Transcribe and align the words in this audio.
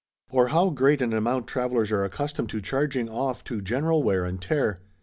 Or 0.31 0.47
how 0.47 0.71
great 0.71 0.99
an 1.03 1.13
amount 1.13 1.45
travelers 1.45 1.91
are 1.91 2.03
accustomed 2.03 2.49
to 2.49 2.59
charging 2.59 3.07
off 3.07 3.43
to 3.43 3.61
general 3.61 4.01
wear 4.01 4.25
and 4.25 4.41
tear. 4.41 4.77